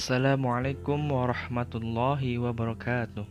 Assalamualaikum 0.00 1.12
warahmatullahi 1.12 2.40
wabarakatuh. 2.40 3.28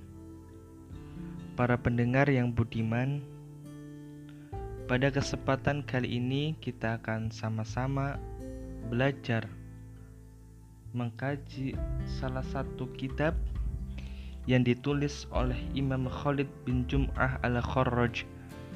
Para 1.58 1.74
pendengar 1.82 2.30
yang 2.30 2.54
budiman, 2.54 3.26
pada 4.86 5.10
kesempatan 5.10 5.82
kali 5.82 6.22
ini 6.22 6.54
kita 6.62 7.02
akan 7.02 7.34
sama-sama 7.34 8.22
belajar 8.86 9.50
mengkaji 10.94 11.74
salah 12.06 12.46
satu 12.46 12.86
kitab 12.94 13.34
yang 14.46 14.62
ditulis 14.62 15.26
oleh 15.34 15.58
Imam 15.74 16.06
Khalid 16.06 16.54
bin 16.70 16.86
Jum'ah 16.86 17.42
al-Kharraj 17.42 18.30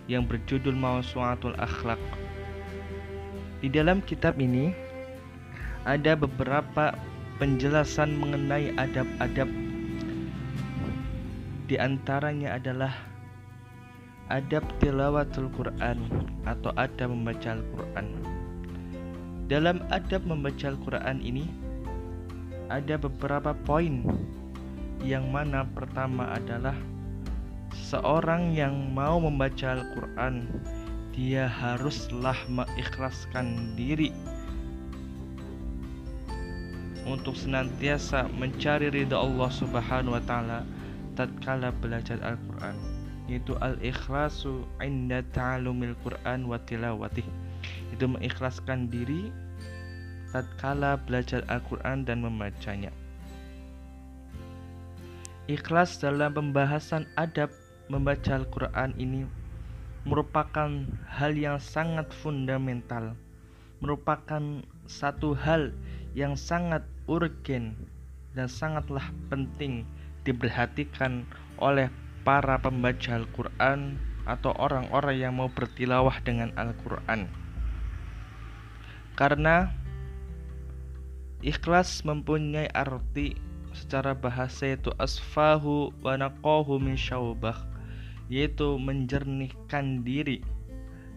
yang 0.10 0.26
berjudul 0.26 0.74
Mawsu'atul 0.74 1.54
Akhlaq. 1.62 2.02
Di 3.62 3.70
dalam 3.70 4.02
kitab 4.02 4.42
ini 4.42 4.74
ada 5.86 6.18
beberapa 6.18 6.98
penjelasan 7.42 8.14
mengenai 8.22 8.74
adab-adab 8.78 9.50
di 11.66 11.76
antaranya 11.82 12.60
adalah 12.60 12.94
adab 14.30 14.62
tilawatul 14.78 15.50
Quran 15.58 16.06
atau 16.46 16.70
adab 16.78 17.10
membaca 17.10 17.58
Al-Quran. 17.58 18.08
Dalam 19.50 19.82
adab 19.90 20.22
membaca 20.30 20.70
Al-Quran 20.70 21.18
ini 21.24 21.50
ada 22.70 22.96
beberapa 23.02 23.58
poin 23.66 24.06
yang 25.02 25.34
mana 25.34 25.66
pertama 25.74 26.32
adalah 26.38 26.78
seorang 27.74 28.54
yang 28.54 28.94
mau 28.94 29.18
membaca 29.18 29.82
Al-Quran 29.82 30.48
dia 31.14 31.46
haruslah 31.46 32.38
mengikhlaskan 32.50 33.78
diri 33.78 34.10
untuk 37.04 37.36
senantiasa 37.36 38.32
mencari 38.32 38.92
ridha 38.92 39.20
Allah 39.20 39.50
Subhanahu 39.52 40.16
wa 40.16 40.24
taala 40.24 40.60
tatkala 41.14 41.76
belajar 41.84 42.18
Al-Qur'an 42.24 42.76
yaitu 43.28 43.56
al-ikhlasu 43.64 44.68
inda 44.84 45.24
ta'allumil 45.32 45.96
Qur'an 46.04 46.44
wa 46.44 46.60
tilawatih. 46.60 47.24
Itu 47.96 48.12
mengikhlaskan 48.12 48.92
diri 48.92 49.32
tatkala 50.36 51.00
belajar 51.08 51.48
Al-Qur'an 51.48 52.04
dan 52.04 52.20
membacanya. 52.20 52.92
Ikhlas 55.48 56.00
dalam 56.00 56.32
pembahasan 56.32 57.04
adab 57.20 57.52
membaca 57.92 58.40
Al-Quran 58.40 58.96
ini 58.96 59.28
merupakan 60.08 60.88
hal 61.08 61.36
yang 61.36 61.60
sangat 61.60 62.08
fundamental, 62.16 63.12
merupakan 63.84 64.64
satu 64.88 65.36
hal 65.36 65.76
yang 66.16 66.40
sangat 66.40 66.88
urgen 67.10 67.76
dan 68.34 68.48
sangatlah 68.50 69.14
penting 69.30 69.86
diperhatikan 70.24 71.28
oleh 71.60 71.92
para 72.24 72.56
pembaca 72.58 73.20
Al-Quran 73.20 74.00
atau 74.24 74.56
orang-orang 74.56 75.20
yang 75.20 75.34
mau 75.36 75.52
bertilawah 75.52 76.16
dengan 76.24 76.56
Al-Quran. 76.56 77.28
Karena 79.20 79.70
ikhlas 81.44 82.02
mempunyai 82.08 82.72
arti 82.72 83.36
secara 83.76 84.16
bahasa 84.16 84.74
itu 84.74 84.90
asfahu 84.98 85.92
wa 86.02 86.16
naqahu 86.16 86.80
min 86.80 86.96
syaubah 86.96 87.58
yaitu 88.32 88.80
menjernihkan 88.80 90.02
diri 90.08 90.40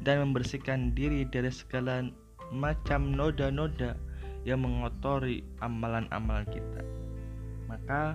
dan 0.02 0.26
membersihkan 0.26 0.92
diri 0.92 1.24
dari 1.30 1.48
segala 1.48 2.10
macam 2.50 3.14
noda-noda 3.14 3.94
yang 4.46 4.62
mengotori 4.62 5.42
amalan-amalan 5.58 6.46
kita. 6.46 6.86
Maka 7.66 8.14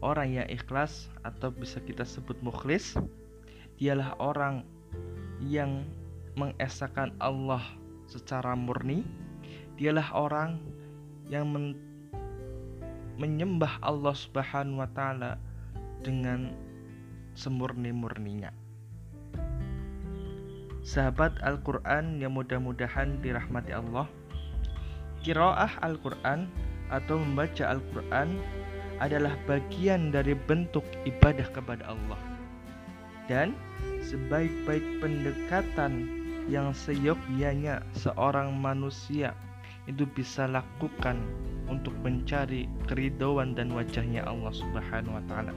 orang 0.00 0.40
yang 0.40 0.48
ikhlas 0.48 1.12
atau 1.20 1.52
bisa 1.52 1.76
kita 1.84 2.08
sebut 2.08 2.40
mukhlis 2.40 2.96
dialah 3.76 4.16
orang 4.16 4.64
yang 5.44 5.84
mengesahkan 6.40 7.12
Allah 7.20 7.62
secara 8.08 8.56
murni. 8.56 9.04
Dialah 9.78 10.10
orang 10.16 10.58
yang 11.28 11.46
men 11.52 11.78
menyembah 13.18 13.82
Allah 13.82 14.14
Subhanahu 14.14 14.80
wa 14.80 14.90
taala 14.94 15.38
dengan 16.02 16.54
semurni-murninya. 17.34 18.50
Sahabat 20.86 21.36
Al-Qur'an 21.42 22.22
yang 22.22 22.38
mudah-mudahan 22.38 23.18
dirahmati 23.20 23.74
Allah, 23.74 24.06
Kiroah 25.22 25.72
Al-Quran 25.82 26.46
atau 26.88 27.20
membaca 27.20 27.68
Al-Quran 27.68 28.38
adalah 28.98 29.34
bagian 29.46 30.10
dari 30.10 30.34
bentuk 30.34 30.82
ibadah 31.06 31.46
kepada 31.54 31.86
Allah. 31.86 32.20
Dan 33.28 33.52
sebaik-baik 34.02 35.04
pendekatan 35.04 36.08
yang 36.48 36.72
seyogyanya 36.72 37.84
seorang 37.92 38.56
manusia 38.56 39.36
itu 39.84 40.08
bisa 40.08 40.48
lakukan 40.48 41.20
untuk 41.68 41.92
mencari 42.00 42.64
keridhaan 42.88 43.52
dan 43.52 43.68
wajahnya 43.72 44.24
Allah 44.24 44.52
Subhanahu 44.56 45.16
wa 45.20 45.24
taala. 45.28 45.52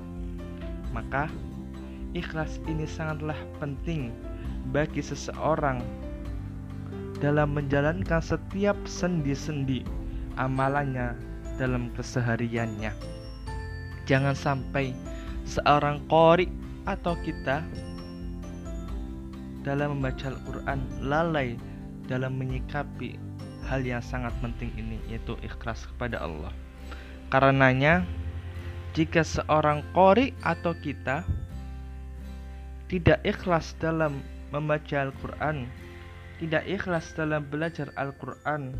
Maka 0.91 1.31
ikhlas 2.11 2.59
ini 2.67 2.83
sangatlah 2.83 3.39
penting 3.63 4.11
bagi 4.75 4.99
seseorang 4.99 5.79
dalam 7.21 7.53
menjalankan 7.53 8.19
setiap 8.19 8.75
sendi-sendi 8.89 9.85
amalannya 10.41 11.13
dalam 11.61 11.93
kesehariannya. 11.93 12.89
Jangan 14.09 14.33
sampai 14.33 14.97
seorang 15.45 16.01
kori 16.09 16.49
atau 16.89 17.13
kita 17.21 17.61
dalam 19.61 20.01
membaca 20.01 20.33
Al-Quran 20.33 20.79
lalai 21.05 21.53
dalam 22.09 22.33
menyikapi 22.41 23.21
hal 23.69 23.85
yang 23.85 24.01
sangat 24.01 24.33
penting 24.41 24.73
ini 24.73 24.97
yaitu 25.05 25.37
ikhlas 25.45 25.85
kepada 25.93 26.17
Allah. 26.17 26.49
Karenanya 27.29 28.01
jika 28.97 29.21
seorang 29.21 29.85
kori 29.93 30.33
atau 30.41 30.73
kita 30.81 31.23
tidak 32.89 33.21
ikhlas 33.23 33.77
dalam 33.79 34.19
membaca 34.51 35.07
Al-Quran 35.07 35.69
tidak 36.41 36.65
ikhlas 36.65 37.13
dalam 37.13 37.45
belajar 37.53 37.93
Al-Quran, 38.01 38.73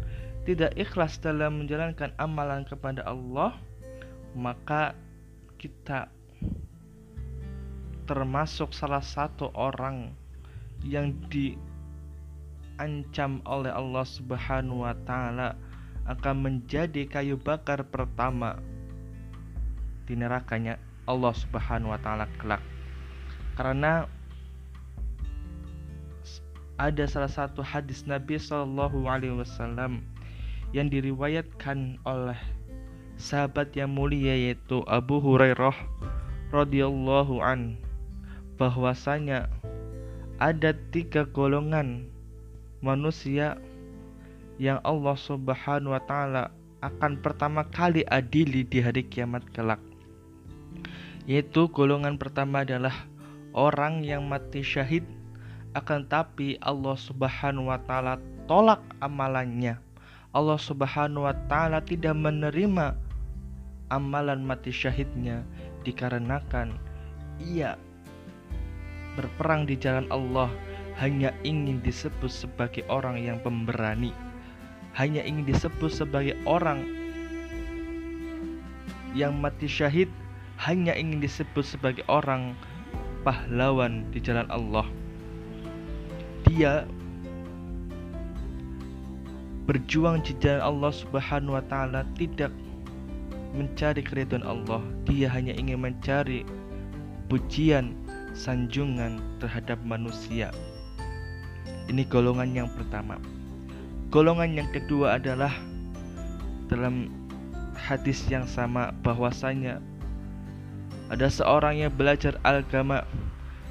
tidak 0.49 0.73
ikhlas 0.73 1.22
dalam 1.22 1.61
menjalankan 1.61 2.09
amalan 2.17 2.66
kepada 2.66 3.05
Allah, 3.05 3.53
maka 4.33 4.97
kita 5.61 6.09
termasuk 8.09 8.73
salah 8.73 9.05
satu 9.05 9.53
orang 9.53 10.09
yang 10.81 11.13
diancam 11.29 11.61
oleh 13.45 13.69
Allah 13.69 14.05
Subhanahu 14.09 14.81
wa 14.81 14.97
taala 15.05 15.53
akan 16.09 16.35
menjadi 16.41 17.05
kayu 17.05 17.38
bakar 17.38 17.85
pertama 17.85 18.57
di 20.09 20.17
nerakanya 20.17 20.81
Allah 21.05 21.38
Subhanahu 21.38 21.94
wa 21.94 22.01
taala 22.01 22.25
kelak. 22.41 22.66
Karena 23.53 24.09
ada 26.81 27.06
salah 27.06 27.30
satu 27.30 27.62
hadis 27.62 28.09
Nabi 28.09 28.42
Shallallahu 28.42 29.06
Alaihi 29.06 29.38
Wasallam 29.38 30.02
yang 30.74 30.90
diriwayatkan 30.90 32.02
oleh 32.09 32.40
sahabat 33.22 33.78
yang 33.78 33.94
mulia 33.94 34.34
yaitu 34.34 34.81
Abu 34.90 35.22
Hurairah 35.22 35.78
radhiyallahu 36.50 37.38
an 37.38 37.78
bahwasanya 38.58 39.46
ada 40.42 40.74
tiga 40.90 41.30
golongan 41.30 42.09
manusia 42.81 43.62
yang 44.57 44.81
Allah 44.81 45.13
Subhanahu 45.13 45.94
wa 45.94 46.01
taala 46.10 46.50
akan 46.81 47.22
pertama 47.22 47.62
kali 47.69 48.01
adili 48.10 48.66
di 48.66 48.81
hari 48.81 49.06
kiamat 49.06 49.45
kelak. 49.54 49.77
Yaitu 51.30 51.69
golongan 51.69 52.18
pertama 52.18 52.66
adalah 52.66 53.06
orang 53.54 54.01
yang 54.01 54.25
mati 54.25 54.66
syahid 54.66 55.06
akan 55.71 56.03
tapi 56.12 56.59
Allah 56.59 57.00
Subhanahu 57.00 57.71
wa 57.71 57.79
taala 57.88 58.19
tolak 58.47 58.83
amalannya. 59.00 59.79
Allah 60.35 60.59
Subhanahu 60.59 61.27
wa 61.27 61.35
taala 61.47 61.79
tidak 61.79 62.15
menerima 62.15 62.95
amalan 63.91 64.44
mati 64.44 64.71
syahidnya 64.71 65.44
dikarenakan 65.83 66.75
ia 67.39 67.75
berperang 69.15 69.68
di 69.68 69.75
jalan 69.75 70.07
Allah 70.07 70.47
hanya 71.00 71.35
ingin 71.44 71.79
disebut 71.83 72.31
sebagai 72.31 72.83
orang 72.91 73.19
yang 73.19 73.39
pemberani. 73.39 74.12
Hanya 74.91 75.24
ingin 75.24 75.47
disebut 75.47 75.88
sebagai 75.88 76.35
orang 76.44 76.83
yang 79.15 79.39
mati 79.39 79.67
syahid 79.67 80.12
hanya 80.59 80.91
ingin 80.95 81.24
disebut 81.24 81.63
sebagai 81.63 82.03
orang 82.12 82.59
pahlawan 83.24 84.03
di 84.12 84.19
jalan 84.19 84.47
Allah 84.51 84.83
dia 86.51 86.83
berjuang 89.71 90.19
di 90.19 90.36
jalan 90.44 90.59
Allah 90.59 90.92
Subhanahu 90.92 91.56
wa 91.56 91.63
taala 91.71 92.03
tidak 92.19 92.51
mencari 93.56 94.03
keriduan 94.03 94.44
Allah. 94.44 94.83
Dia 95.07 95.31
hanya 95.31 95.56
ingin 95.56 95.80
mencari 95.80 96.44
pujian 97.31 97.95
sanjungan 98.36 99.24
terhadap 99.39 99.80
manusia. 99.88 100.51
Ini 101.88 102.03
golongan 102.12 102.51
yang 102.51 102.68
pertama. 102.75 103.15
Golongan 104.12 104.59
yang 104.59 104.68
kedua 104.75 105.15
adalah 105.15 105.56
dalam 106.68 107.07
hadis 107.80 108.27
yang 108.27 108.44
sama 108.44 108.92
bahwasanya 109.07 109.80
ada 111.07 111.31
seorang 111.31 111.88
yang 111.88 111.92
belajar 111.95 112.36
agama 112.44 113.07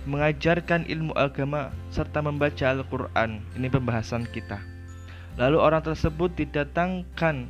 mengajarkan 0.08 0.88
ilmu 0.88 1.12
agama 1.16 1.74
serta 1.92 2.24
membaca 2.24 2.64
Al-Quran. 2.72 3.44
Ini 3.56 3.68
pembahasan 3.68 4.24
kita. 4.30 4.60
Lalu 5.36 5.56
orang 5.60 5.84
tersebut 5.84 6.32
didatangkan. 6.36 7.48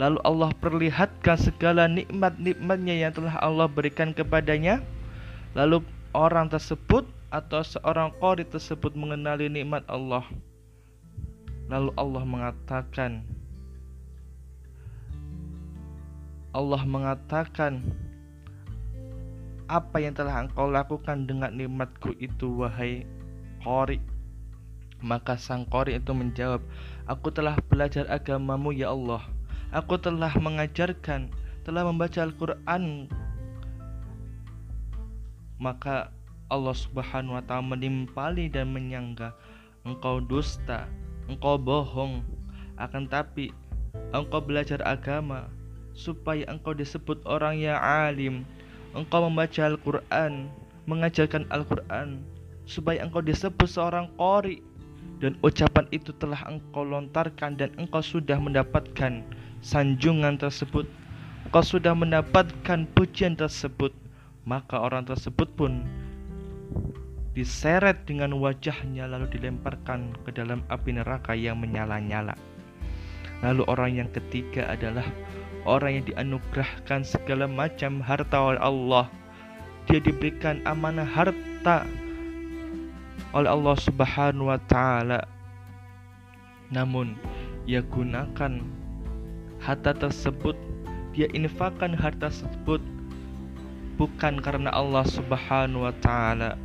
Lalu 0.00 0.18
Allah 0.24 0.50
perlihatkan 0.56 1.36
segala 1.36 1.84
nikmat-nikmatnya 1.86 3.04
yang 3.06 3.12
telah 3.12 3.36
Allah 3.38 3.68
berikan 3.68 4.16
kepadanya. 4.16 4.80
Lalu 5.52 5.84
orang 6.16 6.48
tersebut 6.48 7.04
atau 7.30 7.62
seorang 7.62 8.10
qori 8.18 8.42
tersebut 8.42 8.96
mengenali 8.98 9.46
nikmat 9.46 9.86
Allah. 9.86 10.26
Lalu 11.70 11.94
Allah 11.94 12.24
mengatakan 12.26 13.22
Allah 16.50 16.82
mengatakan 16.82 17.78
apa 19.70 20.02
yang 20.02 20.18
telah 20.18 20.42
engkau 20.42 20.66
lakukan 20.66 21.30
dengan 21.30 21.54
nikmatku 21.54 22.18
itu 22.18 22.66
wahai 22.66 23.06
Qori? 23.62 24.02
Maka 24.98 25.38
sang 25.38 25.62
Qori 25.70 25.94
itu 25.94 26.10
menjawab 26.10 26.58
aku 27.06 27.30
telah 27.30 27.54
belajar 27.70 28.10
agamamu 28.10 28.74
ya 28.74 28.90
Allah. 28.90 29.22
Aku 29.70 29.94
telah 30.02 30.34
mengajarkan 30.34 31.30
telah 31.62 31.86
membaca 31.86 32.18
Al-Quran. 32.18 33.06
Maka 35.62 36.10
Allah 36.50 36.74
subhanahu 36.74 37.38
wa 37.38 37.44
ta'ala 37.46 37.62
menimpali 37.62 38.50
dan 38.50 38.74
menyangga 38.74 39.30
engkau 39.86 40.18
dusta 40.18 40.90
engkau 41.30 41.54
bohong. 41.54 42.26
Akan 42.74 43.06
tapi 43.06 43.54
engkau 44.10 44.42
belajar 44.42 44.82
agama 44.82 45.46
supaya 45.94 46.42
engkau 46.50 46.74
disebut 46.74 47.22
orang 47.22 47.62
yang 47.62 47.78
alim 47.78 48.42
engkau 48.96 49.26
membaca 49.26 49.62
Al-Quran 49.66 50.50
mengajarkan 50.90 51.46
Al-Quran 51.54 52.22
supaya 52.66 53.02
engkau 53.02 53.22
disebut 53.22 53.66
seorang 53.66 54.10
qori 54.18 54.62
dan 55.20 55.36
ucapan 55.44 55.84
itu 55.92 56.10
telah 56.16 56.40
engkau 56.48 56.82
lontarkan 56.82 57.54
dan 57.60 57.70
engkau 57.76 58.00
sudah 58.00 58.40
mendapatkan 58.40 59.20
sanjungan 59.60 60.40
tersebut. 60.40 60.88
Engkau 61.44 61.60
sudah 61.60 61.92
mendapatkan 61.92 62.88
pujian 62.96 63.36
tersebut. 63.36 63.92
Maka 64.48 64.80
orang 64.80 65.04
tersebut 65.04 65.52
pun 65.52 65.84
diseret 67.36 68.08
dengan 68.08 68.34
wajahnya 68.40 69.06
lalu 69.06 69.28
dilemparkan 69.36 70.16
ke 70.24 70.32
dalam 70.32 70.64
api 70.72 70.96
neraka 70.96 71.36
yang 71.36 71.60
menyala-nyala. 71.60 72.34
Lalu 73.44 73.62
orang 73.68 73.90
yang 74.00 74.08
ketiga 74.10 74.72
adalah 74.72 75.04
orang 75.64 76.00
yang 76.00 76.04
dianugerahkan 76.08 77.04
segala 77.04 77.44
macam 77.48 78.00
harta 78.00 78.36
oleh 78.36 78.60
Allah. 78.60 79.06
Dia 79.88 79.98
diberikan 79.98 80.62
amanah 80.64 81.08
harta 81.08 81.88
oleh 83.34 83.50
Allah 83.50 83.76
Subhanahu 83.78 84.50
wa 84.50 84.60
taala. 84.70 85.26
Namun 86.70 87.18
ia 87.66 87.82
gunakan 87.82 88.62
harta 89.60 89.92
tersebut, 89.92 90.54
dia 91.12 91.26
infakkan 91.34 91.92
harta 91.92 92.30
tersebut 92.30 92.80
bukan 94.00 94.40
karena 94.40 94.72
Allah 94.72 95.04
Subhanahu 95.04 95.84
wa 95.84 95.94
taala, 96.00 96.56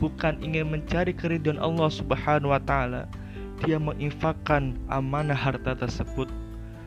bukan 0.00 0.40
ingin 0.40 0.72
mencari 0.72 1.12
keridhaan 1.12 1.60
Allah 1.60 1.92
Subhanahu 1.92 2.56
wa 2.56 2.62
taala. 2.64 3.04
Dia 3.60 3.76
menginfakkan 3.76 4.80
amanah 4.88 5.36
harta 5.36 5.76
tersebut 5.76 6.32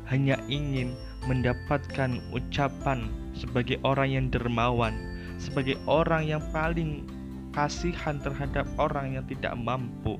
hanya 0.09 0.41
ingin 0.49 0.97
mendapatkan 1.25 2.19
ucapan 2.35 3.07
sebagai 3.33 3.79
orang 3.87 4.09
yang 4.11 4.25
dermawan, 4.29 4.93
sebagai 5.39 5.79
orang 5.87 6.27
yang 6.27 6.43
paling 6.51 7.07
kasihan 7.53 8.19
terhadap 8.19 8.67
orang 8.75 9.15
yang 9.15 9.25
tidak 9.29 9.53
mampu, 9.55 10.19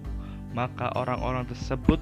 maka 0.53 0.93
orang-orang 0.95 1.43
tersebut 1.49 1.99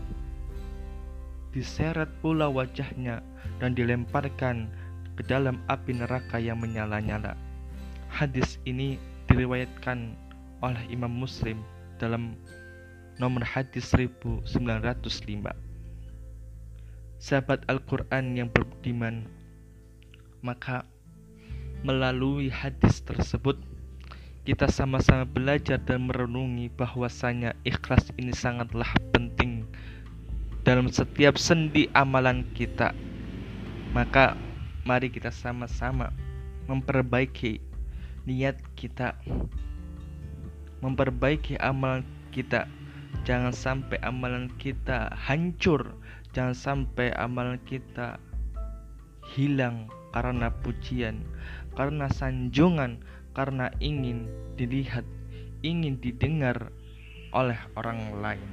diseret 1.51 2.07
pula 2.23 2.47
wajahnya 2.47 3.19
dan 3.59 3.75
dilemparkan 3.75 4.71
ke 5.19 5.23
dalam 5.27 5.59
api 5.67 5.97
neraka 5.97 6.39
yang 6.39 6.59
menyala-nyala. 6.59 7.35
Hadis 8.11 8.59
ini 8.67 8.99
diriwayatkan 9.27 10.15
oleh 10.61 10.83
Imam 10.91 11.11
Muslim 11.11 11.63
dalam 11.99 12.35
nomor 13.19 13.43
hadis 13.45 13.91
1905 13.93 15.70
sahabat 17.21 17.61
Al-Quran 17.69 18.33
yang 18.33 18.49
beriman 18.49 19.29
maka 20.41 20.89
melalui 21.85 22.49
hadis 22.49 23.05
tersebut 23.05 23.61
kita 24.41 24.65
sama-sama 24.65 25.21
belajar 25.29 25.77
dan 25.77 26.09
merenungi 26.09 26.73
bahwasanya 26.73 27.53
ikhlas 27.61 28.09
ini 28.17 28.33
sangatlah 28.33 28.89
penting 29.13 29.69
dalam 30.65 30.89
setiap 30.89 31.37
sendi 31.37 31.85
amalan 31.93 32.41
kita. 32.57 32.89
Maka 33.93 34.33
mari 34.81 35.13
kita 35.13 35.29
sama-sama 35.29 36.09
memperbaiki 36.65 37.61
niat 38.25 38.57
kita 38.73 39.13
memperbaiki 40.81 41.61
amalan 41.61 42.01
kita. 42.33 42.65
Jangan 43.21 43.53
sampai 43.53 44.01
amalan 44.01 44.49
kita 44.57 45.13
hancur 45.13 45.93
Jangan 46.31 46.55
sampai 46.55 47.11
amalan 47.19 47.59
kita 47.67 48.15
hilang 49.35 49.91
karena 50.15 50.51
pujian, 50.63 51.23
karena 51.75 52.07
sanjungan, 52.11 53.03
karena 53.35 53.71
ingin 53.79 54.27
dilihat, 54.55 55.03
ingin 55.63 55.99
didengar 55.99 56.71
oleh 57.31 57.59
orang 57.79 58.19
lain. 58.19 58.49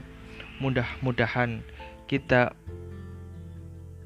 Mudah-mudahan 0.59 1.63
kita 2.11 2.55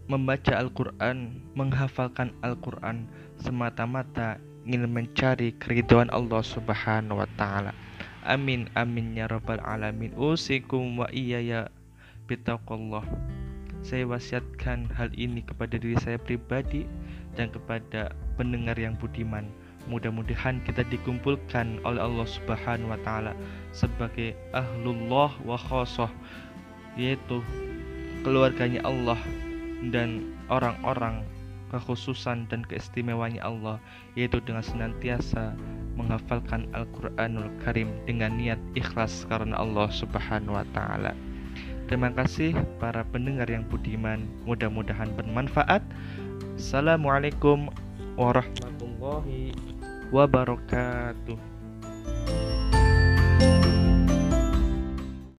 membaca 0.08 0.52
Al-Quran, 0.56 1.40
menghafalkan 1.56 2.36
Al-Quran 2.44 3.08
semata-mata 3.40 4.36
ingin 4.68 4.86
mencari 4.90 5.56
keriduan 5.56 6.12
Allah 6.12 6.44
Subhanahu 6.44 7.24
wa 7.24 7.28
taala. 7.34 7.72
Amin 8.22 8.70
amin 8.78 9.18
ya 9.18 9.26
rabbal 9.26 9.58
alamin. 9.64 10.14
Usikum 10.14 11.02
wa 11.02 11.08
iyaya 11.10 11.72
bitaqallah. 12.30 13.02
Saya 13.82 14.06
wasiatkan 14.06 14.86
hal 14.94 15.10
ini 15.18 15.42
kepada 15.42 15.74
diri 15.74 15.98
saya 15.98 16.14
pribadi 16.16 16.86
dan 17.34 17.50
kepada 17.50 18.14
pendengar 18.38 18.78
yang 18.78 18.94
budiman. 18.94 19.50
Mudah-mudahan 19.90 20.62
kita 20.62 20.86
dikumpulkan 20.86 21.82
oleh 21.82 21.98
Allah 21.98 22.26
Subhanahu 22.30 22.94
wa 22.94 23.00
taala 23.02 23.34
sebagai 23.74 24.38
ahlullah 24.54 25.34
wa 25.42 25.58
khosoh 25.58 26.10
yaitu 26.94 27.42
keluarganya 28.22 28.78
Allah 28.86 29.18
dan 29.90 30.30
orang-orang 30.46 31.26
kekhususan 31.74 32.46
dan 32.46 32.62
keistimewaannya 32.68 33.42
Allah 33.42 33.82
yaitu 34.14 34.38
dengan 34.44 34.62
senantiasa 34.62 35.58
menghafalkan 35.98 36.70
Al-Qur'anul 36.76 37.50
Karim 37.66 37.90
dengan 38.06 38.38
niat 38.38 38.60
ikhlas 38.78 39.26
karena 39.26 39.58
Allah 39.58 39.90
Subhanahu 39.90 40.54
wa 40.54 40.66
taala. 40.70 41.16
Terima 41.90 42.10
kasih 42.14 42.56
para 42.78 43.02
pendengar 43.08 43.50
yang 43.50 43.66
budiman. 43.68 44.24
Mudah-mudahan 44.48 45.12
bermanfaat. 45.14 45.82
Assalamualaikum 46.56 47.68
warahmatullahi 48.16 49.52
wabarakatuh. 50.14 51.51